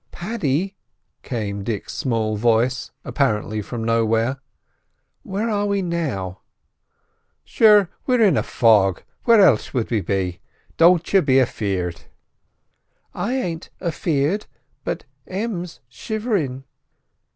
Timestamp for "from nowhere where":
3.61-5.47